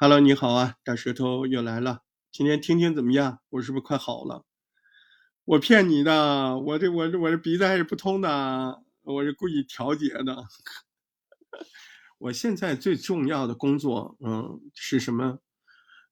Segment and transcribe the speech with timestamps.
[0.00, 2.02] Hello，你好啊，大舌头又来了。
[2.30, 3.40] 今天听听怎么样？
[3.50, 4.44] 我是不是快好了？
[5.44, 10.44] 我骗你的，我这我这我这鼻子还是不通的，我是故意调节的。
[12.18, 15.40] 我现在最重要的工作，嗯，是什么？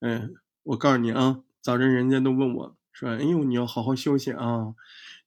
[0.01, 0.35] 嗯，
[0.65, 4.75] 我告诉你啊，早晨人家都问我说：“哎呦，你要好好休息啊，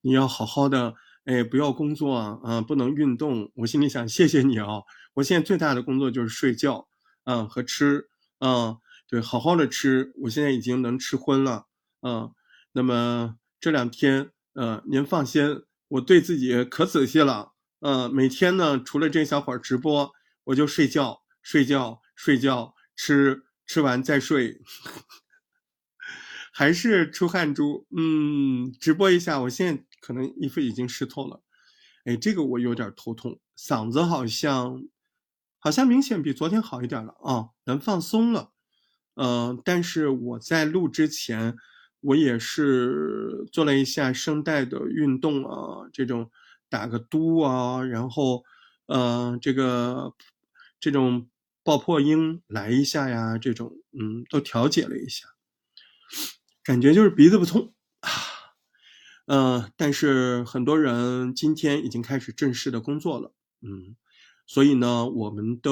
[0.01, 4.83] 你要好好的，哎，不要工作啊，不能运动。”我心里想，谢谢你啊，
[5.13, 6.89] 我现在最大的工作就是睡觉，
[7.23, 8.08] 嗯，和吃。
[8.39, 8.77] 嗯，
[9.07, 11.67] 对，好好的吃，我现在已经能吃荤了。
[12.01, 12.33] 嗯，
[12.71, 17.51] 那么这两天，呃，您放心，我对自己可仔细了。
[17.79, 20.11] 呃，每天呢，除了这小会儿直播，
[20.45, 24.61] 我就睡觉，睡觉，睡觉，吃，吃完再睡，
[26.53, 27.85] 还是出汗珠。
[27.97, 31.41] 嗯，直播一下，我现在可能衣服已经湿透了。
[32.05, 34.83] 哎，这个我有点头痛，嗓子好像。
[35.59, 38.51] 好像明显比昨天好一点了啊，能放松了，
[39.15, 41.57] 嗯，但是我在录之前，
[41.99, 46.31] 我也是做了一下声带的运动啊，这种
[46.69, 48.43] 打个嘟啊，然后，
[48.87, 50.13] 呃，这个
[50.79, 51.27] 这种
[51.63, 55.27] 爆破音来一下呀，这种嗯，都调节了一下，
[56.63, 58.09] 感觉就是鼻子不通啊，
[59.27, 63.97] 嗯，但是很多人今天已经开始正式的工作了，嗯。
[64.49, 65.71] 所以呢，我们的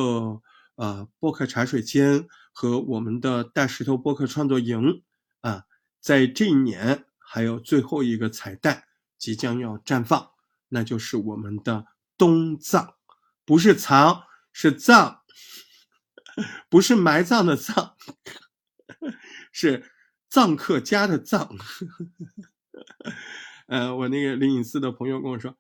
[0.76, 5.02] 呃播客茶水间和我们的大石头播客创作营
[5.42, 5.64] 啊，
[6.00, 8.84] 在这一年还有最后一个彩蛋
[9.18, 10.30] 即将要绽放，
[10.70, 11.88] 那就是我们的
[12.20, 12.94] 冬藏，
[13.44, 15.22] 不是藏，是藏，
[16.70, 17.96] 不是埋葬的葬，
[19.52, 19.92] 是
[20.30, 21.58] 藏客家的藏。
[23.66, 25.58] 呃，我那个灵隐寺的朋友跟我说。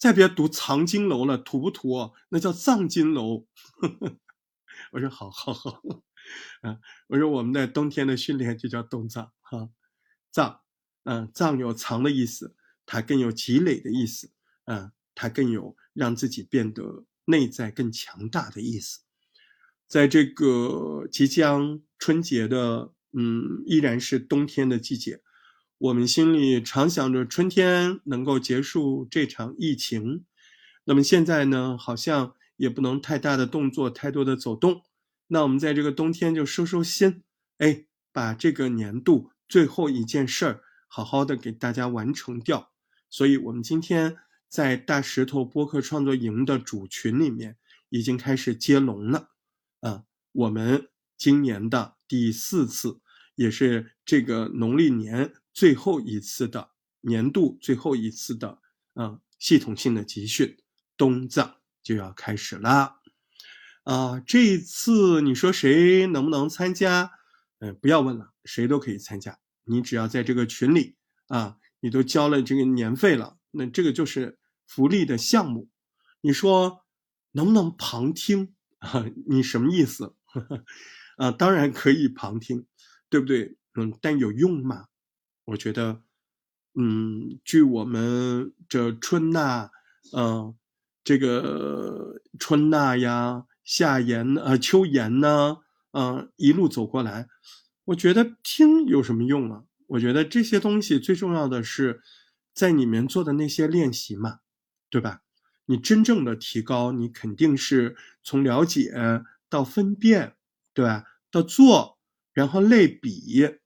[0.00, 2.14] 再别读藏经楼了，土不土？
[2.30, 3.46] 那叫藏经楼。
[4.92, 5.82] 我说好好好，
[6.62, 9.68] 啊，我说我们的冬天的训练就叫冬藏哈，
[10.32, 10.60] 藏，
[11.04, 12.56] 嗯，藏有藏的意思，
[12.86, 14.32] 它更有积累的意思，
[14.64, 19.00] 嗯，它更有让自己变得内在更强大的意思。
[19.86, 25.20] 在这个即将春节的，嗯，依然是冬天的季节。
[25.80, 30.26] 我们心里常想着春天能够结束这场疫情，
[30.84, 34.82] 那么现在呢，好像也不能太大的动作，太多的走动。
[35.28, 37.22] 那我们在这个冬天就收收心，
[37.56, 42.72] 哎，把这个年度最后一件事儿好好的给大家完成掉。
[43.08, 44.18] 所以，我们今天
[44.50, 47.56] 在大石头播客创作营的主群里面
[47.88, 49.30] 已经开始接龙了。
[49.80, 53.00] 啊，我们今年的第四次，
[53.34, 55.32] 也是这个农历年。
[55.60, 56.70] 最后一次的
[57.02, 58.62] 年度，最后一次的
[58.94, 60.56] 嗯系统性的集训，
[60.96, 62.96] 冬藏就要开始了，
[63.82, 67.12] 啊，这一次你说谁能不能参加？
[67.58, 75.68] 嗯，不要问了，谁都可以参加，你只要在这个群里啊，你都交了这个年费了，那这个就是福利的项目，
[76.22, 76.86] 你说
[77.32, 79.04] 能不能旁听啊？
[79.28, 80.16] 你什么意思？
[81.20, 82.64] 啊，当然可以旁听，
[83.10, 83.58] 对不对？
[83.74, 84.86] 嗯，但有用吗？
[85.50, 86.00] 我觉得，
[86.74, 89.70] 嗯，据我们这春纳，
[90.12, 90.54] 嗯，
[91.02, 95.58] 这个春纳呀、夏延呃、秋延呢，
[95.90, 97.26] 嗯，一路走过来，
[97.86, 99.64] 我觉得听有什么用啊？
[99.88, 102.00] 我觉得这些东西最重要的是
[102.54, 104.38] 在里面做的那些练习嘛，
[104.88, 105.22] 对吧？
[105.66, 108.92] 你真正的提高，你肯定是从了解
[109.48, 110.36] 到分辨，
[110.72, 111.04] 对吧？
[111.28, 111.98] 到做，
[112.32, 113.59] 然后类比。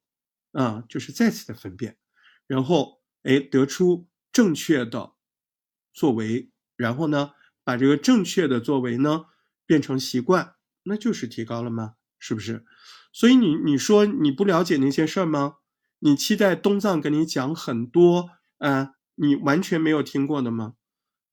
[0.54, 1.98] 啊，就是再次的分辨，
[2.46, 5.14] 然后哎得出正确的
[5.92, 7.32] 作为，然后呢
[7.64, 9.26] 把这个正确的作为呢
[9.66, 10.54] 变成习惯，
[10.84, 11.96] 那就是提高了吗？
[12.20, 12.64] 是不是？
[13.12, 15.56] 所以你你说你不了解那些事儿吗？
[15.98, 20.74] 你期待东藏跟你讲很多啊，你完全没有听过的吗？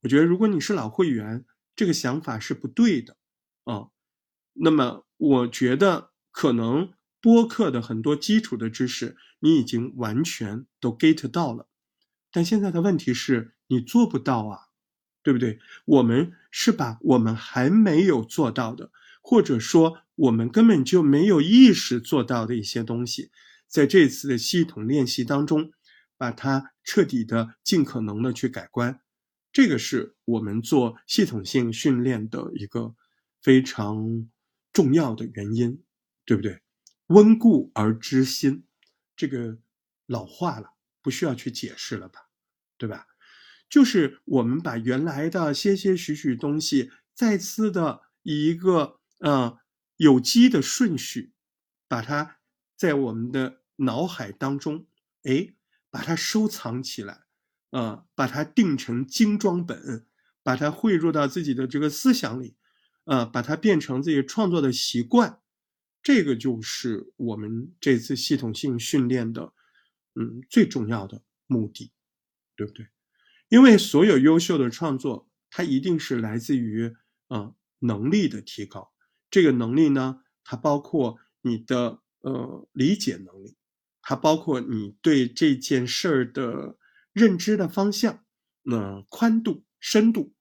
[0.01, 1.45] 我觉得如果你是老会员，
[1.75, 3.17] 这个想法是不对的
[3.65, 3.89] 啊。
[4.53, 6.91] 那么我觉得可能。
[7.21, 11.67] 播客的很多基础的知识，你已经完全都 get 到了，
[12.31, 14.59] 但现在的问题是你做不到啊，
[15.21, 15.59] 对不对？
[15.85, 18.91] 我们是把我们还没有做到的，
[19.21, 23.29] 或者说我们根本就没有意识做到的一些东西，
[23.67, 25.71] 在这次的系统练习当中，
[26.17, 28.99] 把它彻底的、尽可能的去改观，
[29.53, 32.95] 这个是我们做系统性训练的一个
[33.41, 34.27] 非常
[34.73, 35.83] 重要的原因，
[36.25, 36.61] 对不对？
[37.11, 38.63] 温故而知新，
[39.15, 39.57] 这个
[40.05, 42.29] 老话了，不需要去解释了吧，
[42.77, 43.07] 对吧？
[43.69, 49.59] 就是我们把原来的些些许许东西，再次的以一个呃
[49.97, 51.33] 有机的顺序
[51.87, 52.37] 把它
[52.75, 54.85] 在我们的脑海当中，
[55.23, 55.53] 哎，
[55.89, 57.21] 把它收藏起来，
[57.71, 60.05] 啊，把它定成精装本，
[60.43, 62.55] 把它汇入到自己的这个思想里，
[63.05, 65.40] 啊，把它变成自己创作的习惯，
[66.03, 69.53] 这个就是我们这次系统性训练的，
[70.15, 71.91] 嗯，最重要的目的，
[72.55, 72.87] 对不对？
[73.49, 76.95] 因为所有优秀的创作，它一定是来自于
[77.27, 78.91] 啊能力的提高。
[79.29, 83.55] 这个能力呢，它包括你的呃理解能力，
[84.01, 86.77] 它包括你对这件事儿的
[87.13, 88.25] 认知的方向，
[88.63, 90.33] 那宽度、深度，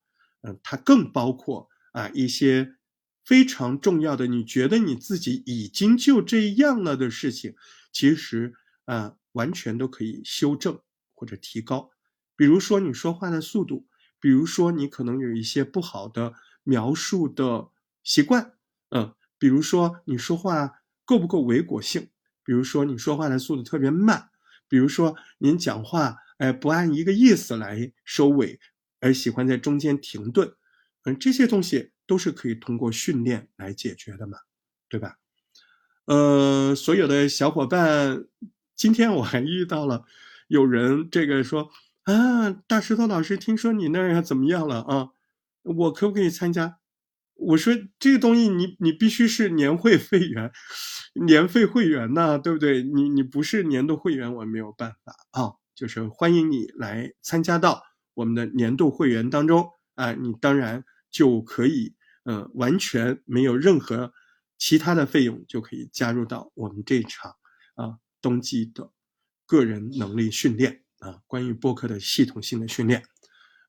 [0.43, 2.77] 嗯，它更包括啊一些
[3.25, 7.55] 非常重要的，你觉得你自己已经就这样了的事情，
[7.93, 10.81] 其实啊完全都可以修正
[11.15, 11.91] 或者提高。
[12.37, 13.87] 比如说你说话的速度，
[14.19, 16.35] 比如说你可能有一些不好的
[16.65, 17.69] 描述的
[18.03, 18.55] 习惯，
[18.91, 22.09] 嗯，比如说你说话够不够维果性，
[22.45, 24.31] 比如说你说话的速度特别慢，
[24.69, 28.59] 比如说您讲话哎不按一个意思来收尾，
[29.01, 30.55] 而喜欢在中间停顿，
[31.05, 34.39] 嗯，这些东西都是可以通过训练来解决的嘛，
[34.89, 35.19] 对吧？
[36.07, 38.25] 呃，所有的小伙伴，
[38.75, 40.03] 今天我还遇到了
[40.49, 41.71] 有人这个说。
[42.05, 45.11] 啊，大石头老师，听说你那儿怎么样了啊？
[45.63, 46.79] 我可不可以参加？
[47.35, 50.51] 我说这个东西，你你必须是年会会员，
[51.27, 52.83] 年费会员呐，对不对？
[52.83, 55.53] 你你不是年度会员，我没有办法啊。
[55.77, 57.83] 就是欢迎你来参加到
[58.15, 64.13] 我们的年度会员当中啊，你当然就可以，嗯，完全没有任何
[64.59, 67.37] 其他的费用，就可以加入到我们这场
[67.75, 68.91] 啊冬季的
[69.47, 70.85] 个人能力训练。
[71.01, 73.03] 啊，关于播客的系统性的训练，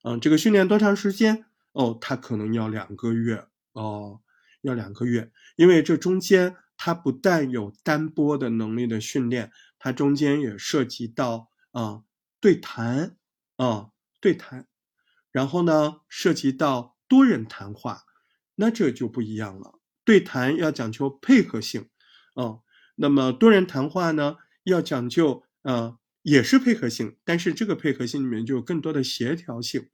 [0.04, 1.46] 嗯，这个训练多长时间？
[1.72, 4.20] 哦，它可能要两个月哦，
[4.60, 12.02] 要两个月，因为这中间它不但有单播的能力的训练，它中间也涉及到啊
[12.38, 13.16] 对谈
[13.56, 14.68] 啊对谈，
[15.30, 18.02] 然后呢涉及到多人谈话，
[18.54, 19.78] 那这就不一样了。
[20.04, 21.88] 对谈要讲究配合性，
[22.34, 22.58] 啊，
[22.96, 25.98] 那么多人谈话呢要讲究啊。
[26.24, 29.88] 也是配合性，但是这个配合性里面就有更多的协调性。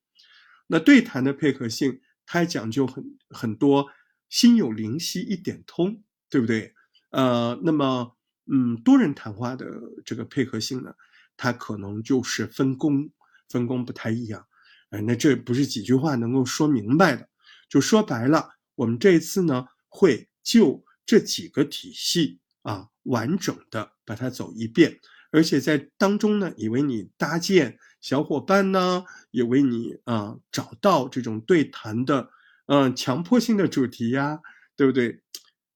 [0.66, 3.86] 那对谈的配合性，它还讲究很很多，
[4.28, 6.74] 心有灵犀一点通，对不对？
[7.12, 8.14] 呃，那么，
[8.44, 9.66] 嗯，多人谈话的
[10.04, 10.92] 这个配合性呢，
[11.34, 13.10] 它可能就是分工，
[13.48, 14.46] 分工不太一样。
[14.90, 17.26] 哎，那这不是几句话能够说明白的。
[17.68, 24.98] 就说白了，我们这一次呢，会就这几个体系啊，完整的把它走一遍。
[25.30, 32.30] 而且在当中呢，也为你搭建小伙伴呢，也为你啊找到这种对谈的，
[32.66, 34.40] 嗯，强迫性的主题呀，
[34.74, 35.20] 对不对？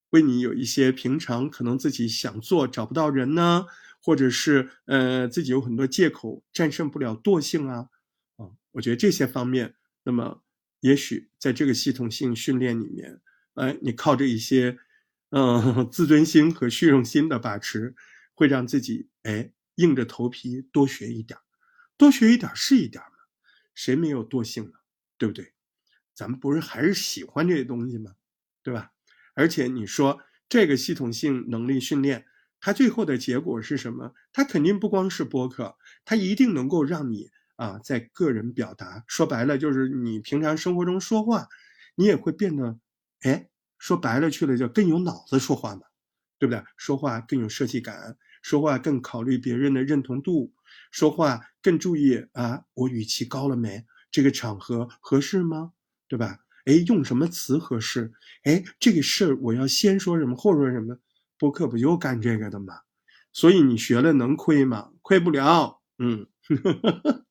[0.08, 3.64] 为你有一些平常可能自己想做找不到人呢，
[4.02, 7.88] 或者是呃自己有很多借口战胜不了惰性啊，
[8.36, 10.42] 啊，我觉得这些方面，那么
[10.82, 13.20] 也许在这个系统性训练里面，
[13.54, 14.78] 哎，你靠着一些
[15.30, 17.96] 嗯 自尊心和虚荣心的把持。
[18.34, 21.38] 会让自己哎硬着头皮多学一点
[21.98, 23.18] 多学一点是一点嘛，
[23.74, 24.72] 谁没有惰性呢？
[25.18, 25.52] 对不对？
[26.14, 28.14] 咱们不是还是喜欢这些东西吗？
[28.62, 28.90] 对吧？
[29.34, 30.18] 而且你说
[30.48, 32.24] 这个系统性能力训练，
[32.58, 34.14] 它最后的结果是什么？
[34.32, 41.48] 它肯定不光是播客，它一定能够让你啊，在个人表达，说白了就是你平常生活中说话，
[41.94, 42.78] 你也会变得
[43.22, 45.82] 哎，说白了去了就更有脑子说话嘛。
[46.38, 46.60] 对不对？
[46.76, 50.52] 说话更有设计感，说话更考虑别人的认同度，
[50.90, 53.84] 说话更注意啊，我语气高了没？
[54.10, 55.70] 这个场合合适吗？
[56.08, 56.38] 对吧？
[56.66, 58.12] 哎，用什么词合适？
[58.42, 60.98] 哎，这个事儿我要先说什么，后说什么？
[61.38, 62.74] 播客不就干这个的吗？
[63.32, 64.90] 所以你学了能亏吗？
[65.00, 65.80] 亏不了。
[65.98, 66.26] 嗯，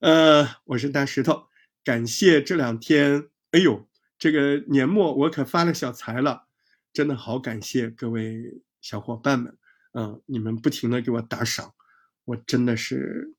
[0.00, 1.48] 呃，我是大石头，
[1.82, 6.46] 感谢这两天，哎呦，这个年末我可发了小财了。
[6.92, 9.58] 真的好感谢各位小伙伴们，
[9.92, 11.74] 嗯，你们不停的给我打赏，
[12.24, 13.34] 我真的是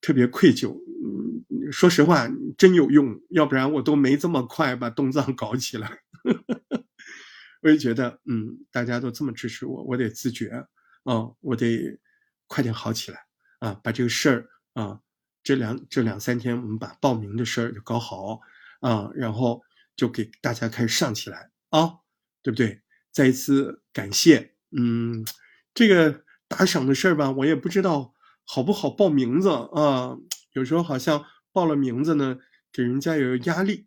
[0.00, 0.72] 特别愧疚。
[0.72, 6.00] 嗯，说实话，真有用，要不然我都没这么快把东藏搞起来。
[7.62, 10.66] 我也觉得，嗯，大家都这么支持我，我得自觉，
[11.04, 11.98] 啊，我得
[12.46, 13.24] 快点好起来，
[13.60, 15.00] 啊，把这个事儿，啊，
[15.42, 18.40] 这两这两三天我们把报名的事儿就搞好，
[18.80, 19.62] 啊，然后
[19.96, 22.00] 就给大家开始上起来，啊。
[22.44, 22.82] 对不对？
[23.10, 25.24] 再一次感谢，嗯，
[25.72, 28.12] 这个打赏的事儿吧，我也不知道
[28.44, 30.18] 好不好报名字啊。
[30.52, 32.38] 有时候好像报了名字呢，
[32.70, 33.86] 给人家有压力。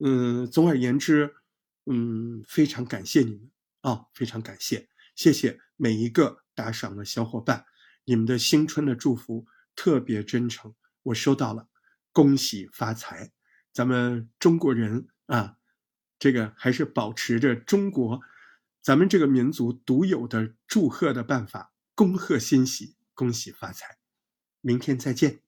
[0.00, 1.36] 嗯，总而言之，
[1.86, 4.88] 嗯，非常感谢你们啊，非常感谢。
[5.14, 7.66] 谢谢每一个打赏的小伙伴，
[8.04, 11.68] 你们的新春的祝福特别真诚，我收到了，
[12.12, 13.32] 恭喜发财！
[13.72, 15.56] 咱们中国人啊，
[16.18, 18.20] 这个还是保持着中国
[18.80, 23.98] 咱们这个民族独有的祝贺的办法，恭贺欣喜，恭喜发财！
[24.60, 25.40] 明天再见。